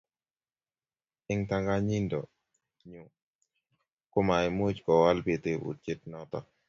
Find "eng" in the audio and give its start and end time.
1.31-1.43